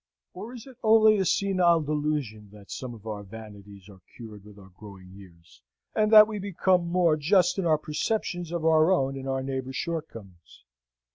Or 0.33 0.51
is 0.55 0.65
it 0.65 0.77
only 0.81 1.17
a 1.19 1.25
senile 1.25 1.79
delusion, 1.81 2.49
that 2.53 2.71
some 2.71 2.95
of 2.95 3.05
our 3.05 3.21
vanities 3.21 3.87
are 3.87 4.01
cured 4.15 4.43
with 4.45 4.57
our 4.57 4.69
growing 4.75 5.11
years, 5.11 5.61
and 5.95 6.11
that 6.11 6.27
we 6.27 6.39
become 6.39 6.87
more 6.87 7.15
just 7.15 7.59
in 7.59 7.67
our 7.67 7.77
perceptions 7.77 8.51
of 8.51 8.65
our 8.65 8.91
own 8.91 9.15
and 9.15 9.29
our 9.29 9.43
neighbour's 9.43 9.75
shortcomings? 9.75 10.63